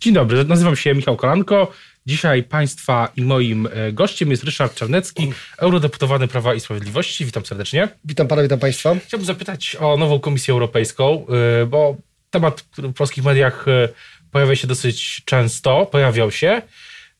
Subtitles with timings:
[0.00, 1.72] Dzień dobry, nazywam się Michał Kolanko.
[2.06, 7.24] Dzisiaj Państwa i moim e, gościem jest Ryszard Czarnecki, eurodeputowany Prawa i Sprawiedliwości.
[7.24, 7.88] Witam serdecznie.
[8.04, 8.94] Witam Pana, witam Państwa.
[9.06, 11.26] Chciałbym zapytać o nową Komisję Europejską,
[11.62, 11.96] e, bo
[12.30, 13.88] temat, który w polskich mediach e,
[14.30, 16.62] pojawia się dosyć często, pojawiał się.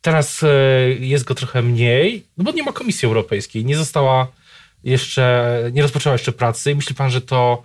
[0.01, 0.45] Teraz
[1.01, 4.27] jest go trochę mniej, no bo nie ma Komisji Europejskiej, nie została
[4.85, 6.75] jeszcze, nie rozpoczęła jeszcze pracy.
[6.75, 7.63] Myśli Pan, że to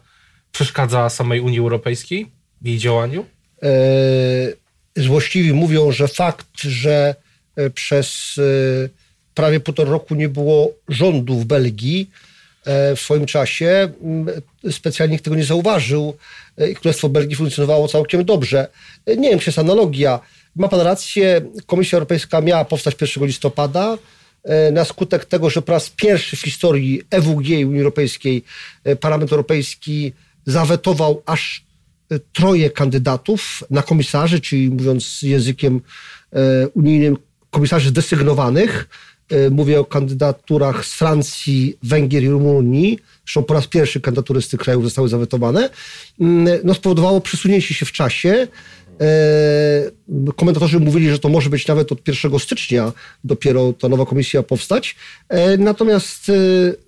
[0.52, 3.26] przeszkadza samej Unii Europejskiej w jej działaniu?
[3.62, 4.63] Eee
[4.96, 7.16] złośliwi mówią, że fakt, że
[7.56, 8.90] e, przez e,
[9.34, 12.10] prawie półtora roku nie było rządu w Belgii
[12.66, 13.90] e, w swoim czasie,
[14.72, 16.18] specjalnie nikt tego nie zauważył
[16.72, 18.68] i Królestwo Belgii funkcjonowało całkiem dobrze.
[19.08, 20.20] Nie wiem, czy jest analogia.
[20.56, 23.98] Ma pan rację, Komisja Europejska miała powstać 1 listopada,
[24.72, 28.44] na skutek tego, że po raz pierwszy w historii EWG Unii Europejskiej
[29.00, 30.14] Parlament Europejski
[30.46, 31.64] zawetował aż
[32.34, 35.82] troje kandydatów na komisarzy, czyli mówiąc językiem
[36.34, 37.18] e, unijnym,
[37.52, 38.90] komisarzy desygnowanych.
[39.30, 43.00] E, mówię o kandydaturach z Francji, Węgier i Rumunii.
[43.26, 45.70] Zresztą po raz pierwszy kandydatury z tych krajów zostały zawetowane.
[46.20, 48.48] Mm, no, spowodowało przesunięcie się w czasie.
[49.02, 52.92] E, komentatorzy mówili, że to może być nawet od 1 stycznia
[53.24, 54.96] dopiero ta nowa komisja powstać.
[55.58, 56.32] Natomiast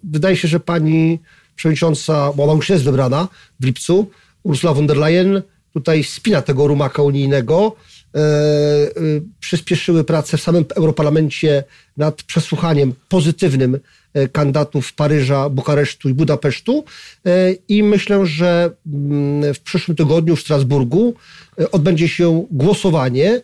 [0.03, 1.19] wydaje się, że pani
[1.55, 3.27] przewodnicząca, bo ona już jest wybrana
[3.59, 4.09] w lipcu,
[4.45, 5.41] Ursula von der Leyen
[5.73, 7.75] tutaj spina tego rumaka unijnego.
[8.15, 8.91] E, e,
[9.39, 11.63] przyspieszyły pracę w samym Europarlamencie
[11.97, 13.79] nad przesłuchaniem pozytywnym
[14.13, 16.85] e, kandydatów Paryża, Bukaresztu i Budapesztu.
[17.67, 21.13] I myślę, że mm, w przyszłym tygodniu w Strasburgu
[21.71, 23.41] odbędzie się głosowanie,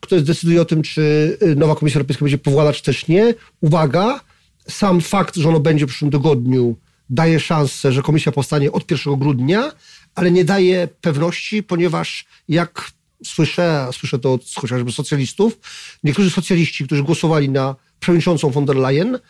[0.00, 3.34] które zdecyduje o tym, czy nowa Komisja Europejska będzie powołana, czy też nie.
[3.60, 4.20] Uwaga,
[4.68, 6.76] sam fakt, że ono będzie w przyszłym tygodniu
[7.12, 9.72] daje szansę, że komisja powstanie od 1 grudnia,
[10.14, 12.90] ale nie daje pewności, ponieważ jak
[13.24, 15.58] słyszę, słyszę to od chociażby socjalistów,
[16.04, 19.20] niektórzy socjaliści, którzy głosowali na przewodniczącą von der Leyen, e,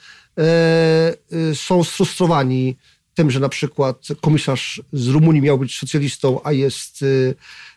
[0.40, 2.76] e, są sfrustrowani
[3.14, 7.34] tym, że na przykład komisarz z Rumunii miał być socjalistą, a jest e,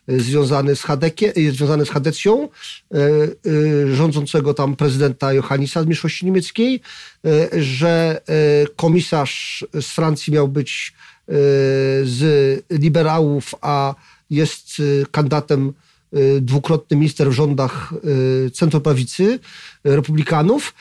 [0.07, 6.25] związany z, Hadekie, jest związany z Hadecją, e, e, rządzącego tam prezydenta Johannisa z mniejszości
[6.25, 6.81] niemieckiej,
[7.25, 8.21] e, że
[8.75, 10.93] komisarz z Francji miał być
[12.03, 13.95] z liberałów, a
[14.29, 14.67] jest
[15.11, 15.73] kandydatem
[16.41, 17.93] dwukrotny minister w rządach
[18.53, 19.39] centroprawicy,
[19.83, 20.73] republikanów.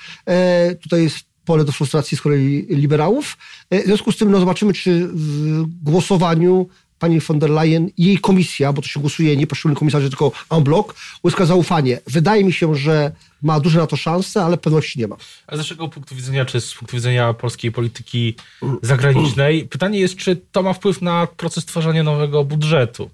[0.83, 3.37] Tutaj jest pole do frustracji z kolei liberałów.
[3.71, 6.69] W związku z tym no, zobaczymy, czy w głosowaniu
[6.99, 10.33] pani von der Leyen i jej komisja, bo to się głosuje nie poszczególnych komisarzy, tylko
[10.51, 10.87] en bloc,
[11.23, 12.01] uzyska zaufanie.
[12.07, 13.13] Wydaje mi się, że
[13.43, 15.17] ma duże na to szanse, ale pewności nie ma.
[15.47, 18.35] A z naszego punktu widzenia, czy z punktu widzenia polskiej polityki
[18.83, 23.11] zagranicznej, pytanie jest, czy to ma wpływ na proces tworzenia nowego budżetu?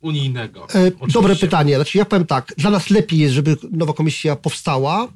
[0.00, 0.66] Unijnego.
[0.74, 1.74] E, dobre pytanie.
[1.76, 5.08] Znaczy, ja powiem tak, dla nas lepiej jest, żeby nowa komisja powstała, e,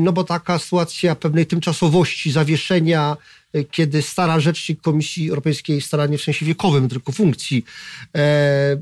[0.00, 3.16] no bo taka sytuacja pewnej tymczasowości, zawieszenia,
[3.52, 7.64] E, kiedy stara rzecznik Komisji Europejskiej, stara nie w sensie wiekowym, tylko funkcji,
[8.14, 8.78] e, e,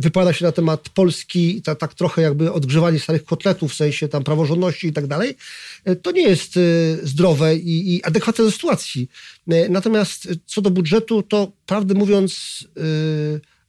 [0.00, 4.24] wypowiada się na temat Polski, tak, tak trochę jakby odgrzewanie starych kotletów, w sensie tam
[4.24, 5.36] praworządności i tak dalej,
[6.02, 6.58] to nie jest
[7.02, 9.08] zdrowe i, i adekwatne do sytuacji.
[9.68, 12.64] Natomiast co do budżetu, to prawdę mówiąc,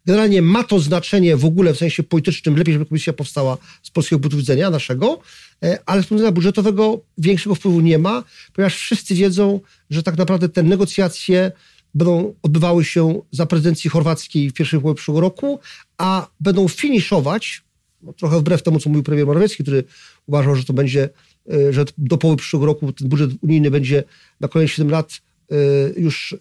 [0.05, 4.19] generalnie ma to znaczenie w ogóle w sensie politycznym, lepiej, żeby komisja powstała z polskiego
[4.19, 5.46] punktu widzenia naszego, E,
[5.85, 8.23] ale z punktu budżetowego większego wpływu nie ma,
[8.53, 9.59] ponieważ wszyscy wiedzą,
[9.89, 11.51] że tak naprawdę te negocjacje
[11.95, 15.59] będą odbywały się za prezydencji chorwackiej w pierwszej połowie przyszłego roku,
[15.97, 17.63] a będą finiszować,
[18.01, 19.83] no trochę wbrew temu, co mówił premier Morawiecki, który
[20.27, 21.09] uważał, że to będzie,
[21.53, 24.03] e, że do połowy przyszłego roku ten budżet unijny będzie
[24.39, 25.11] na kolejne 7 lat
[25.51, 25.55] e,
[25.97, 26.35] już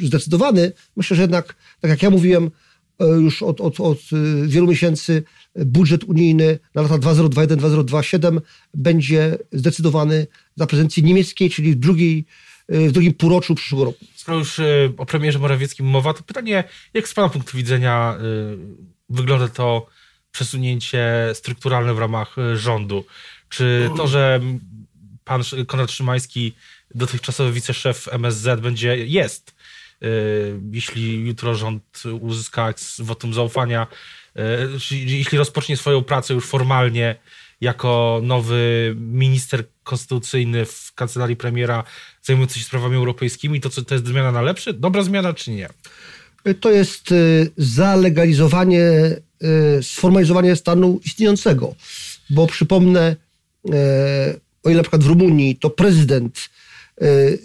[0.00, 0.72] zdecydowany.
[0.96, 2.50] Myślę, że jednak, tak jak ja mówiłem,
[3.20, 3.98] już od, od, od
[4.46, 5.22] wielu miesięcy
[5.64, 8.40] budżet unijny na lata 2021-2027
[8.74, 12.24] będzie zdecydowany za prezydencji niemieckiej, czyli w, drugiej,
[12.68, 14.04] w drugim półroczu przyszłego roku.
[14.14, 18.56] Skoro już y, o premierze Morawieckim mowa, to pytanie, jak z Pana punktu widzenia y,
[19.10, 19.86] wygląda to
[20.32, 23.04] przesunięcie strukturalne w ramach y, rządu?
[23.48, 24.40] Czy to, że
[25.24, 26.52] pan Konrad Szymański,
[26.94, 29.54] dotychczasowy wiceszef MSZ, będzie, jest,
[30.72, 33.86] jeśli jutro rząd uzyska wotum zaufania,
[34.90, 37.16] jeśli rozpocznie swoją pracę już formalnie
[37.60, 41.84] jako nowy minister konstytucyjny w kancelarii premiera
[42.22, 44.72] zajmujący się sprawami europejskimi, to, co, to jest zmiana na lepsze?
[44.72, 45.68] Dobra zmiana czy nie?
[46.60, 47.14] To jest e,
[47.56, 49.18] zalegalizowanie, e,
[49.82, 51.74] sformalizowanie stanu istniejącego.
[52.30, 53.16] Bo przypomnę,
[54.62, 56.48] o ile na przykład w Rumunii to prezydent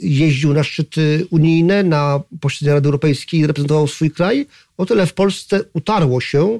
[0.02, 4.48] jeździł na szczyty unijne, na posiedzenia Rady Europejskiej i reprezentował swój kraj,
[4.78, 6.60] o tyle w Polsce utarło się,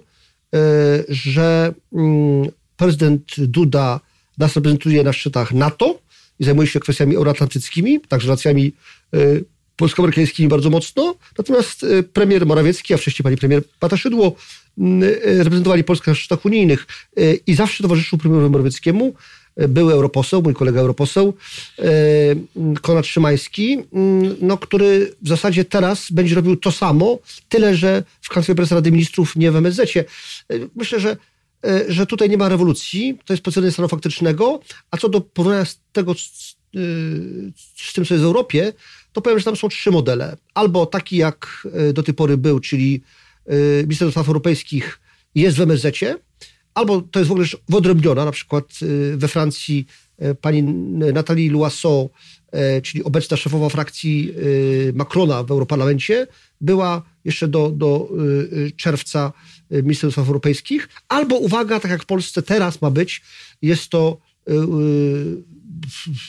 [1.10, 4.00] że mm, prezydent Duda
[4.38, 6.00] nas reprezentuje na szczytach NATO
[6.40, 8.74] i zajmuje się kwestiami euroatlantyckimi, także relacjami
[9.76, 11.16] polsko-amerykańskimi bardzo mocno.
[11.38, 14.36] Natomiast premier Morawiecki, a wcześniej pani premier Pataszydło
[15.24, 16.88] reprezentowali Polskę na szczytach unijnych
[17.48, 19.14] i zawsze towarzyszył premierowi Morawieckiemu
[19.68, 21.34] były europoseł, mój kolega europoseł,
[21.80, 21.84] e,
[22.82, 27.20] Konrad Szymański, mm, no, który w zasadzie teraz będzie robił to samo,
[27.50, 29.98] tyle że w Kancelarii Prezesa Rady Ministrów, nie w MSZ.
[29.98, 30.04] E,
[30.76, 31.18] myślę, że,
[31.66, 34.60] e, że tutaj nie ma rewolucji, to jest potwierdzenie stanu faktycznego,
[34.92, 36.56] a co do porównania z tego, z,
[37.76, 38.74] z tym, co jest w Europie,
[39.14, 40.38] to powiem, że tam są trzy modele.
[40.54, 43.02] Albo taki, jak do tej pory był, czyli
[43.84, 45.00] minister do spraw europejskich
[45.36, 46.04] jest w MSZ,
[46.74, 49.86] albo to jest w ogóle wyodrębniona, na przykład y, we Francji
[50.22, 50.64] y, pani
[51.14, 52.10] Nathalie Loiseau,
[52.78, 54.34] y, czyli obecna szefowa frakcji
[54.94, 56.28] Macrona w Europarlamencie,
[56.62, 58.10] była jeszcze do, do
[58.78, 59.34] czerwca
[59.72, 63.22] ministrem spraw europejskich, albo uwaga, tak jak w Polsce teraz ma być,
[63.62, 64.18] jest to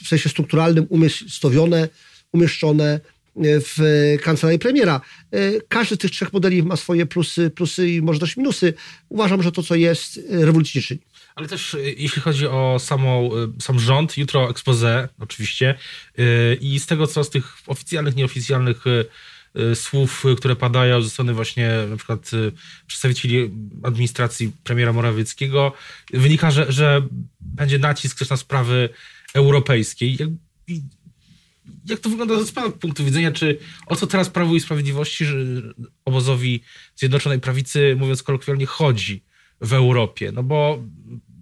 [0.05, 1.89] w sensie strukturalnym umiejscowione,
[2.33, 3.01] umieszczone
[3.37, 3.79] w
[4.23, 5.01] kancelarii premiera.
[5.69, 8.75] Każdy z tych trzech modeli ma swoje plusy, plusy i może też minusy.
[9.09, 11.01] Uważam, że to, co jest, rewolucji nie czyni.
[11.35, 15.75] Ale też e, jeśli chodzi o samą, e, sam rząd, jutro expose oczywiście
[16.19, 18.85] e, i z tego, co z tych oficjalnych, nieoficjalnych
[19.75, 22.31] słów, które padają ze strony właśnie na przykład
[22.87, 23.51] przedstawicieli
[23.83, 25.73] administracji premiera Morawieckiego,
[26.13, 27.03] wynika, że, że
[27.41, 28.89] będzie nacisk też na sprawy
[29.35, 30.07] europejskie.
[30.07, 30.83] I
[31.87, 33.33] jak to wygląda z Pana punktu widzenia?
[33.33, 35.37] Czy o co teraz Prawo i Sprawiedliwości, że
[36.05, 36.63] obozowi
[36.97, 39.25] Zjednoczonej Prawicy, mówiąc kolokwialnie, chodzi
[39.61, 40.33] w Europie?
[40.33, 40.83] No bo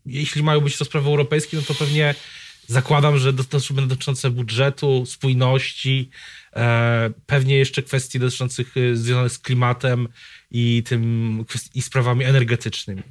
[0.06, 2.14] jeśli mają być to sprawy europejskie, no to pewnie
[2.66, 3.32] zakładam, że
[3.70, 6.10] będą dotyczące budżetu, spójności,
[6.56, 10.08] e, pewnie jeszcze kwestii dotyczących e, związanych z klimatem
[10.50, 11.44] i tym
[11.74, 13.02] i sprawami energetycznymi.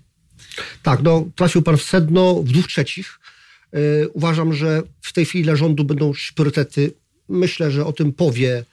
[0.84, 3.20] Tak, no trafił pan w sedno w dwóch trzecich.
[3.74, 6.94] E, uważam, że w tej chwili dla rządu będą priorytety
[7.30, 8.66] Myślę, że o tym powie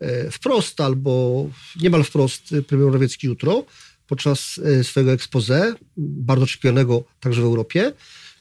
[0.00, 1.46] e, wprost albo
[1.82, 3.64] niemal wprost premier Morawiecki jutro
[4.06, 7.92] podczas e, swojego expose, bardzo oczekiwanego także w Europie.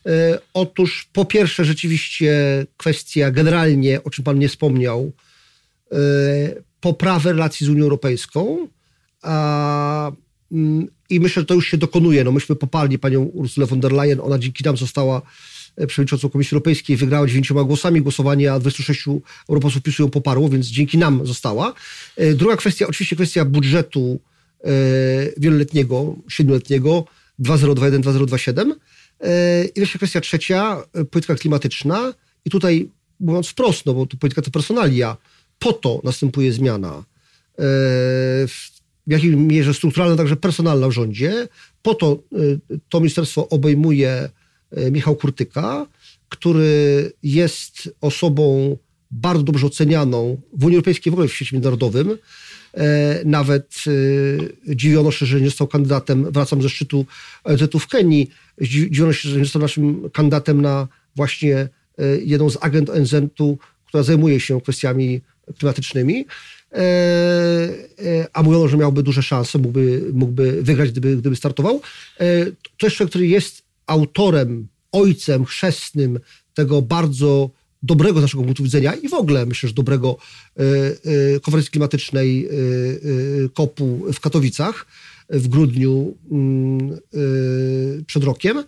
[0.06, 5.12] E, otóż po pierwsze rzeczywiście kwestia generalnie, o czym pan nie wspomniał,
[6.82, 8.68] poprawy relacji z Unią Europejską
[9.22, 10.12] a,
[10.52, 12.24] mm, i myślę, że to już się dokonuje.
[12.24, 15.22] No myśmy poparli panią Ursulę von der Leyen, ona dzięki nam została
[15.88, 19.06] przewodniczącą Komisji Europejskiej, wygrała dziewięcioma głosami głosowanie, a 26
[19.50, 21.74] europosłów PiSu ją poparło, więc dzięki nam została.
[22.16, 24.20] E, druga kwestia, oczywiście kwestia budżetu
[24.64, 24.70] e,
[25.38, 27.06] wieloletniego, siedmioletniego,
[27.40, 28.74] 2021, 2027.
[29.22, 32.14] E, I wreszcie kwestia trzecia, polityka klimatyczna.
[32.46, 32.90] I tutaj
[33.20, 35.18] mówiąc wprost, no bo to polityka to personalia,
[35.60, 37.04] po to następuje zmiana
[38.48, 41.48] w jakiej mierze strukturalna, także personalna w rządzie.
[41.82, 42.24] Po to
[42.90, 44.30] to ministerstwo obejmuje
[44.92, 45.88] Michał Kurtyka,
[46.30, 48.78] który jest osobą
[49.12, 52.18] bardzo dobrze ocenianą w Unii Europejskiej, w ogóle w świecie międzynarodowym.
[52.74, 53.84] E, nawet
[54.68, 57.06] e, dziwiono się, że nie został kandydatem, wracam ze szczytu
[57.44, 58.32] ONZ w Kenii,
[58.62, 61.70] dziwiono się, że nie został naszym kandydatem na właśnie
[62.22, 63.58] jedną z agent ONZ-u,
[63.88, 65.22] która zajmuje się kwestiami
[65.58, 66.26] klimatycznymi.
[68.34, 71.82] A mówiono, że miałby duże szanse, mógłby, mógłby wygrać, gdyby, gdyby startował.
[72.78, 76.20] To jest człowiek, który jest autorem, ojcem chrzestnym
[76.54, 77.50] tego bardzo
[77.84, 80.18] dobrego z naszego punktu widzenia i w ogóle myślę, że dobrego
[80.60, 80.64] y,
[81.36, 84.88] y, konferencji klimatycznej y, kopu w Katowicach
[85.30, 86.98] w grudniu mm,
[88.06, 88.64] przed rokiem.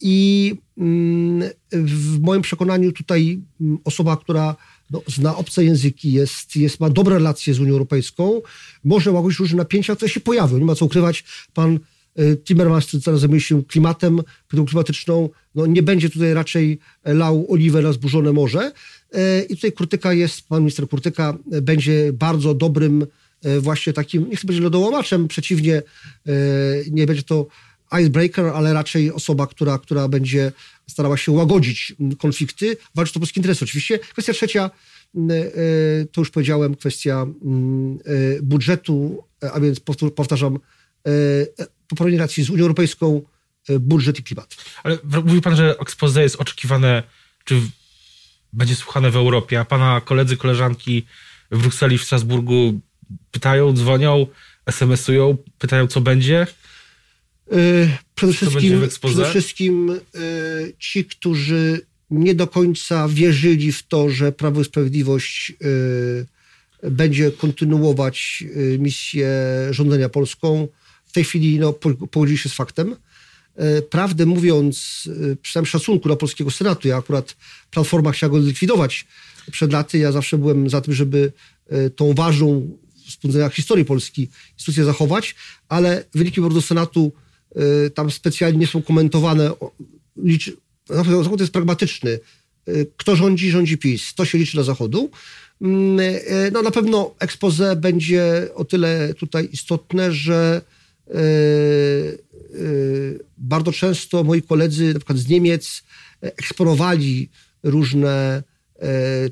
[0.00, 4.56] I mm, w moim przekonaniu tutaj mm, osoba, która
[4.90, 8.42] no, zna obce języki, jest, jest, ma dobre relacje z Unią Europejską,
[8.84, 10.58] może łagodzić różne napięcia, które się pojawią.
[10.58, 11.24] Nie ma co ukrywać.
[11.54, 11.95] Pan E,
[12.44, 17.82] Timmermans, który teraz zajmuje się klimatem, polityką klimatyczną, no nie będzie tutaj raczej lał oliwę
[17.82, 18.72] na zburzone morze.
[19.12, 23.06] E, I tutaj Kurtyka jest, pan minister Kurtyka e, będzie bardzo dobrym
[23.60, 25.82] właśnie takim, nie chcę powiedzieć lodołamaczem, przeciwnie,
[26.90, 27.46] nie będzie to
[28.00, 30.52] icebreaker, ale raczej osoba, która, która będzie
[30.86, 33.98] starała się łagodzić konflikty, walczyć o polski interes oczywiście.
[33.98, 34.70] Kwestia trzecia,
[36.12, 37.26] to już powiedziałem, kwestia
[38.42, 39.80] budżetu, a więc
[40.14, 40.58] powtarzam,
[41.88, 43.22] poprawienie relacji z Unią Europejską,
[43.68, 44.56] e, budżet i klimat.
[44.82, 47.02] Ale mówi pan, że expose jest oczekiwane,
[47.44, 47.60] czy
[48.52, 51.06] będzie słuchane w Europie, a pana koledzy, koleżanki
[51.50, 52.80] w Brukseli, w Strasburgu
[53.30, 54.26] pytają, dzwonią,
[54.66, 56.46] SMS-ują, pytają, co będzie?
[57.52, 57.56] E,
[58.14, 59.98] przede wszystkim, przede wszystkim e,
[60.78, 65.52] ci, którzy nie do końca wierzyli w to, że Prawo i Sprawiedliwość
[66.82, 68.44] będzie kontynuować
[68.78, 69.28] misję
[69.70, 70.68] rządzenia Polską,
[71.16, 71.72] tej chwili no,
[72.10, 72.96] pogodzili się z faktem.
[73.90, 75.08] Prawdę mówiąc,
[75.42, 77.36] przy całym szacunku dla polskiego Senatu, ja akurat
[77.70, 79.06] Platforma chciała go zlikwidować
[79.50, 81.32] przed laty, ja zawsze byłem za tym, żeby
[81.96, 82.78] tą ważną
[83.24, 85.34] z historii Polski instytucję zachować,
[85.68, 87.12] ale wyniki wyborów do Senatu
[87.94, 89.50] tam specjalnie nie są komentowane.
[90.90, 92.18] Zachód jest pragmatyczny.
[92.96, 94.14] Kto rządzi, rządzi PiS.
[94.14, 95.10] To się liczy dla Zachodu.
[95.62, 100.75] Mm, e, no na pewno expose będzie o tyle tutaj istotne, że e, e,
[103.38, 105.82] bardzo często moi koledzy, na przykład z Niemiec,
[106.20, 107.28] eksponowali
[107.62, 108.42] różne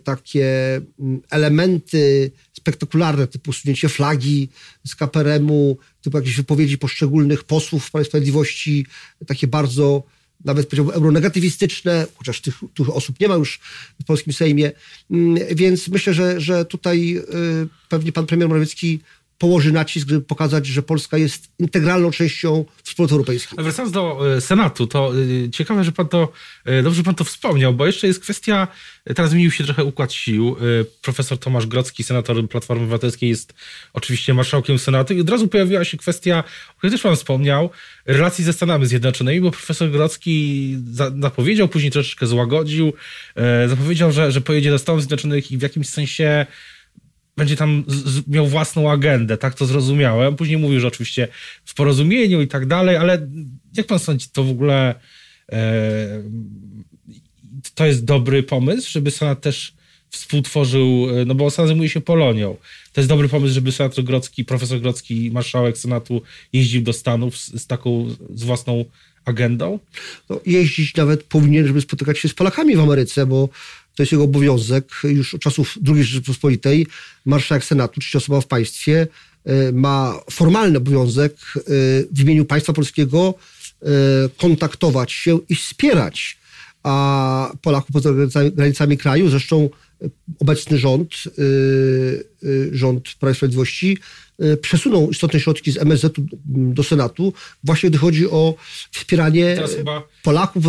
[0.05, 4.49] takie mm, elementy spektakularne, typu usunięcie flagi
[4.87, 8.87] z KPRM-u, typu jakieś wypowiedzi poszczególnych posłów w Prawie Sprawiedliwości,
[9.27, 10.03] takie bardzo
[10.45, 13.61] nawet powiedziałbym euronegatywistyczne, chociaż tych, tych osób nie ma już
[14.01, 14.73] w polskim Sejmie.
[15.11, 17.23] Mm, więc myślę, że, że tutaj
[17.89, 19.01] pewnie pan premier Morawiecki
[19.39, 23.59] położy nacisk, żeby pokazać, że Polska jest integralną częścią wspólnoty europejskiej.
[23.63, 25.13] Wracając do e, Senatu, to
[25.47, 26.33] e, ciekawe, że pan to,
[26.65, 28.69] e, dobrze pan to wspomniał, bo jeszcze jest kwestia,
[29.05, 30.57] teraz zmienił się trochę układ sił.
[31.03, 33.55] Profesor Tomasz Grocki, senator Platformy Obywatelskiej jest
[33.93, 37.71] oczywiście marszałkiem Senatu i od razu pojawiła się kwestia, o której też pan wspomniał,
[38.07, 40.77] relacji ze Stanami Zjednoczonymi, bo profesor Grocki
[41.21, 42.93] zapowiedział, później troszeczkę złagodził,
[43.67, 46.47] zapowiedział, że, że pojedzie do Stanów Zjednoczonych i w jakimś sensie
[47.37, 50.37] będzie tam z, miał własną agendę, tak to zrozumiałem.
[50.37, 51.29] Później mówił, że oczywiście
[51.65, 53.29] w porozumieniu i tak dalej, ale
[53.77, 54.95] jak pan sądzi, to w ogóle
[55.53, 56.23] e,
[57.75, 59.75] to jest dobry pomysł, żeby Senat też
[60.11, 62.57] współtworzył, e, no bo Senat zajmuje się Polonią.
[62.95, 66.23] To jest dobry pomysł, żeby senator Grocki, profesor Grocki, marszałek Senatu
[66.53, 68.85] jeździł do Stanów z, z taką, z własną
[69.25, 69.79] agendą?
[70.31, 73.49] No, jeździć nawet powinien, żeby spotykać się z Polakami w Ameryce, bo
[73.95, 76.87] to jest jego obowiązek już od czasów II Rzeczypospolitej.
[77.25, 79.07] Marszałek Senatu, czy osoba w państwie,
[79.45, 81.61] e, ma formalny obowiązek e,
[82.13, 83.35] w imieniu państwa polskiego
[83.83, 83.87] e,
[84.37, 86.44] kontaktować się i wspierać
[86.85, 88.11] a Polaków poza
[88.51, 89.31] granicami kraju.
[89.31, 89.71] Zresztą
[90.39, 91.11] obecny rząd,
[92.73, 93.99] rząd Prawa i Sprawiedliwości
[94.61, 96.13] przesunął istotne środki z MSZ
[96.47, 97.33] do Senatu,
[97.65, 98.55] właśnie gdy chodzi o
[98.93, 100.65] wspieranie chyba, Polaków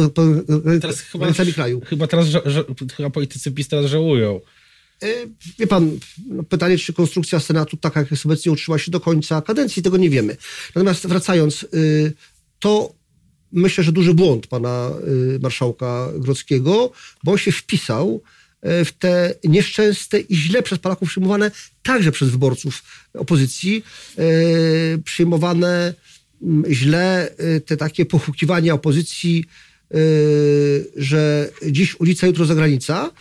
[0.82, 1.82] teraz chyba, granicami kraju.
[1.86, 2.64] Chyba teraz że, że,
[2.98, 4.42] chyba politycy PiS teraz żałują.
[5.60, 9.42] Wie pan, no pytanie, czy konstrukcja Senatu taka, jak jest obecnie, utrzyma się do końca
[9.42, 10.38] kadencji, tego nie wiemy.
[10.76, 11.66] Natomiast wracając,
[12.60, 12.94] to
[13.56, 14.92] myślę, że duży błąd pana
[15.36, 16.92] y, marszałka Grodzkiego,
[17.24, 18.22] bo on się wpisał
[18.62, 21.52] e, w te nieszczęste i źle przez Polaków przyjmowane,
[21.84, 22.84] także przez wyborców
[23.14, 23.84] opozycji,
[24.18, 24.24] e,
[24.98, 25.94] przyjmowane
[26.42, 27.36] mm, źle
[27.66, 29.46] te takie pochukiwania opozycji,
[30.96, 33.12] że dziś ulica, jutro zagranica.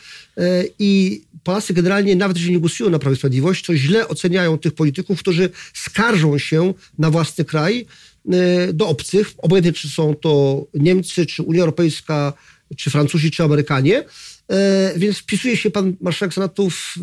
[0.79, 4.75] I Polacy generalnie, nawet jeżeli nie głosują na Prawo i Sprawiedliwość, to źle oceniają tych
[4.75, 8.14] polityków, którzy skarżą się na własny kraj, Y,
[8.73, 12.33] do obcych, obojętnie czy są to Niemcy, czy Unia Europejska,
[12.77, 14.05] czy Francuzi, czy Amerykanie.
[14.05, 16.97] Y, więc wpisuje się pan marszałek Senatu w,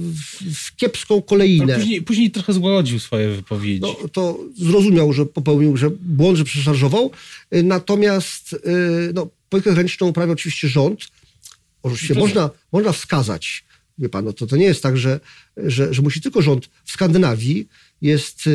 [0.54, 1.75] w kiepską kolejnę.
[1.75, 3.82] Później, później, trochę zgładził swoje wypowiedzi.
[3.82, 7.12] No, to zrozumiał, że popełnił że błąd, że przeszarżował.
[7.56, 8.56] Y, natomiast
[9.13, 11.08] no, politykę zagraniczną uprawia oczywiście rząd.
[11.84, 13.63] Oczywiście można, można wskazać,
[13.98, 15.20] wie pan, no to, to nie jest tak, że,
[15.58, 16.70] że, że musi tylko rząd.
[16.86, 17.68] W Skandynawii
[18.01, 18.50] jest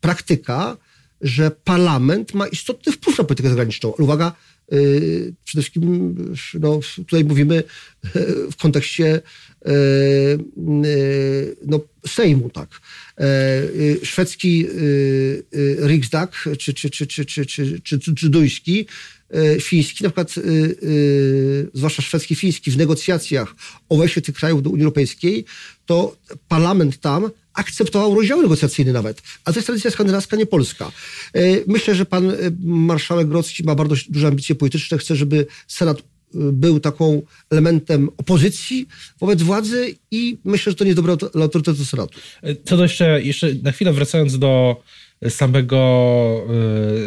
[0.00, 0.76] praktyka,
[1.24, 3.88] że parlament ma istotny wpływ na politykę zagraniczną.
[3.98, 4.32] Uwaga,
[4.70, 6.14] yy, przede wszystkim
[6.60, 8.12] no, tutaj mówimy yy,
[8.50, 9.20] w kontekście
[9.64, 9.72] yy,
[11.66, 12.80] no, Sejmu, tak.
[14.02, 14.66] Szwedzki
[15.86, 18.86] Riksdag czy, czy, czy, czy, czy, czy, czy, czy, czy duński
[19.60, 20.34] fiński, na przykład
[21.74, 23.54] zwłaszcza szwedzki, fiński w negocjacjach
[23.88, 25.44] o wejściu tych krajów do Unii Europejskiej,
[25.86, 26.16] to
[26.48, 29.22] parlament tam akceptował rozdziały negocjacyjne nawet.
[29.44, 30.92] A to jest tradycja skandynawska, nie polska.
[31.34, 32.34] E, myślę, że pan e,
[32.64, 34.98] marszałek Grodzki ma bardzo duże ambicje polityczne.
[34.98, 36.02] Chce, żeby Senat e,
[36.34, 38.86] był taką elementem opozycji
[39.20, 42.20] wobec władzy i myślę, że to nie jest dobre dla autorytetu Senatu.
[42.64, 44.82] Co do jeszcze, jeszcze na chwilę wracając do
[45.28, 46.46] samego,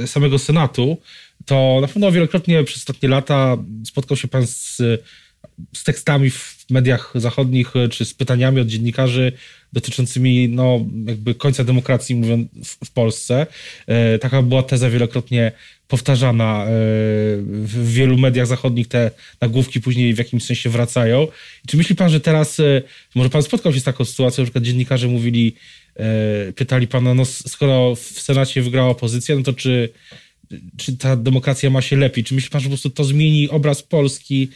[0.06, 0.98] samego Senatu,
[1.46, 4.78] to na pewno wielokrotnie przez ostatnie lata spotkał się pan z,
[5.74, 9.32] z tekstami w mediach zachodnich, czy z pytaniami od dziennikarzy
[9.74, 13.48] dotyczącymi no, jakby końca demokracji mówiąc w, w Polsce.
[13.88, 15.52] E, taka była teza wielokrotnie
[15.88, 16.68] powtarzana e,
[17.48, 18.88] w wielu mediach zachodnich.
[18.88, 21.28] Te nagłówki później w jakimś sensie wracają.
[21.68, 22.82] Czy myśli pan, że teraz, e,
[23.16, 25.56] może pan spotkał się z taką sytuacją, że dziennikarze mówili,
[26.56, 29.90] pytali pana, no skoro w Senacie wygrała opozycja, no to czy,
[30.78, 32.24] czy ta demokracja ma się lepiej?
[32.24, 34.50] Czy myśli pan, że po prostu to zmieni obraz Polski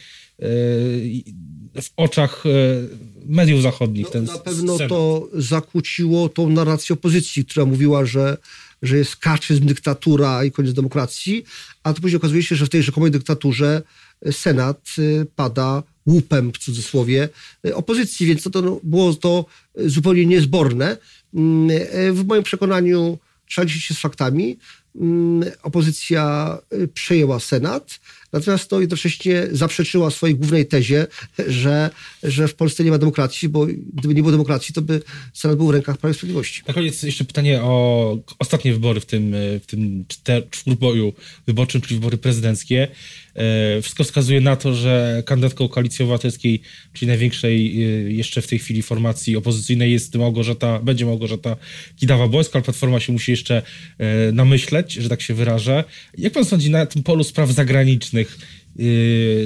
[1.82, 2.44] w oczach
[3.26, 4.06] mediów zachodnich.
[4.06, 8.36] No, ten na pewno to zakłóciło tą narrację opozycji, która mówiła, że
[8.82, 11.44] że jest kaczyzm, dyktatura i koniec demokracji,
[11.82, 13.82] a to później okazuje się, że w tej rzekomej dyktaturze
[14.30, 14.94] Senat
[15.36, 17.28] pada łupem w cudzysłowie
[17.74, 19.46] opozycji, więc to, to no, było to
[19.76, 20.96] zupełnie niezborne.
[21.34, 21.68] Mm,
[22.12, 23.18] w moim przekonaniu
[23.48, 24.58] trzeba liczyć się z faktami.
[24.96, 26.58] Mm, opozycja
[26.94, 28.00] przejęła Senat,
[28.32, 31.06] natomiast to jednocześnie zaprzeczyła swojej głównej tezie,
[31.48, 31.90] że,
[32.22, 35.02] że w Polsce nie ma demokracji, bo gdyby nie było demokracji, to by
[35.34, 36.62] Senat był w rękach Prawa i Sprawiedliwości.
[36.68, 40.04] Na koniec jeszcze pytanie o ostatnie wybory w tym, w tym
[40.50, 41.12] czwórboju
[41.46, 42.88] wyborczym, czyli wybory prezydenckie.
[43.34, 46.62] E, wszystko wskazuje na to, że kandydatką Koalicji Obywatelskiej,
[46.92, 51.56] czyli największej e, jeszcze w tej chwili formacji opozycyjnej jest Małgorzata, będzie Małgorzata
[52.00, 53.62] Kidawa-Błońska, ale Platforma się musi jeszcze
[53.98, 55.84] e, namyśleć, że tak się wyrażę.
[56.18, 58.21] Jak pan sądzi na tym polu spraw zagranicznych,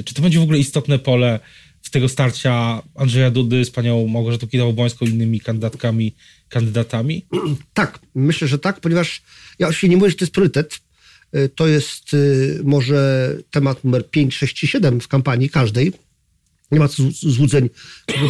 [0.05, 1.39] czy to będzie w ogóle istotne pole
[1.81, 6.15] z tego starcia Andrzeja Dudy z panią Małgorzatą Kidawą-Błońską i innymi kandydatkami,
[6.49, 7.25] kandydatami?
[7.73, 9.21] Tak, myślę, że tak, ponieważ
[9.59, 10.79] ja oczywiście nie mówię, że to jest priorytet,
[11.35, 15.91] Y, to jest y, może temat numer 5, 6 czy 7 w kampanii każdej.
[16.71, 16.87] Nie ma
[17.21, 17.69] złudzeń.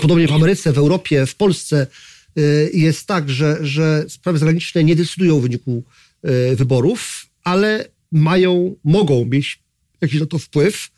[0.01, 1.87] Podobnie w Ameryce, w Europie, w Polsce
[2.73, 5.83] jest tak, że, że sprawy zagraniczne nie decydują w wyniku
[6.55, 9.59] wyborów, ale mają, mogą mieć
[10.01, 10.89] jakiś na to wpływ.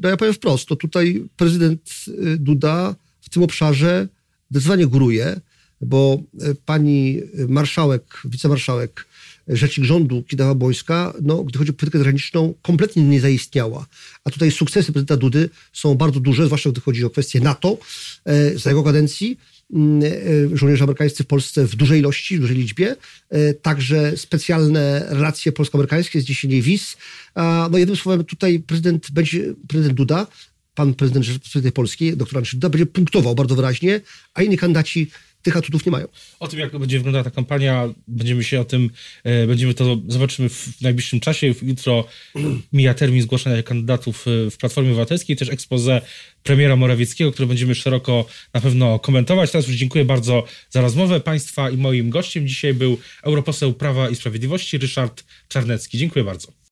[0.00, 2.04] No ja powiem wprost, to tutaj prezydent
[2.36, 4.08] Duda w tym obszarze
[4.50, 5.40] zdecydowanie góruje,
[5.80, 6.22] bo
[6.64, 9.06] pani marszałek, wicemarszałek
[9.48, 13.86] rzecznik rządu Kidawa Bojska, no, gdy chodzi o politykę zagraniczną, kompletnie nie zaistniała.
[14.24, 17.78] A tutaj sukcesy prezydenta Dudy są bardzo duże, zwłaszcza gdy chodzi o kwestie NATO.
[18.24, 19.38] E, za jego kadencji
[19.72, 20.02] mm,
[20.52, 22.96] e, żołnierze amerykańscy w Polsce w dużej ilości, w dużej liczbie.
[23.30, 26.96] E, także specjalne relacje polsko-amerykańskie, zniesienie wiz.
[27.70, 30.26] No jednym słowem tutaj prezydent będzie, prezydent Duda
[30.76, 34.00] pan prezydent Rzeczypospolitej Polskiej, doktor Andrzej Duda, będzie punktował bardzo wyraźnie,
[34.34, 35.10] a inni kandydaci
[35.46, 36.08] tych atutów nie mają.
[36.40, 38.90] O tym, jak będzie wyglądała ta kampania, będziemy się o tym,
[39.24, 41.54] e, będziemy to zobaczymy w najbliższym czasie.
[41.62, 42.04] Jutro
[42.72, 46.00] mija termin zgłaszania kandydatów e, w Platformie Obywatelskiej, też expose
[46.42, 49.50] premiera Morawieckiego, który będziemy szeroko na pewno komentować.
[49.50, 54.16] Teraz już dziękuję bardzo za rozmowę Państwa i moim gościem dzisiaj był europoseł Prawa i
[54.16, 55.98] Sprawiedliwości Ryszard Czarnecki.
[55.98, 56.56] Dziękuję bardzo.